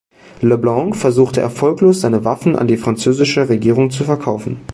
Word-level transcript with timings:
Le 0.41 0.57
Blanc 0.57 0.93
versuchte 0.95 1.41
erfolglos 1.41 2.01
seine 2.01 2.25
Waffen 2.25 2.55
an 2.55 2.65
die 2.67 2.77
französische 2.77 3.47
Regierung 3.49 3.91
zu 3.91 4.03
verkaufen. 4.03 4.57